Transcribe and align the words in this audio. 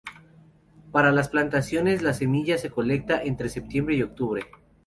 Para 0.91 1.11
las 1.11 1.29
plantaciones, 1.29 2.01
la 2.01 2.15
semilla 2.15 2.57
se 2.57 2.71
colecta 2.71 3.21
entre 3.21 3.49
septiembre 3.49 3.97
y 3.97 4.01
octubre. 4.01 4.47